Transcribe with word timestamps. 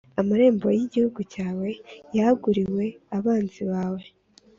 amarembo 0.21 0.65
y’igihugu 0.77 1.19
cyawe 1.33 1.69
yāguriwe 2.17 2.85
abanzi 3.17 3.61
bawe 3.71 4.05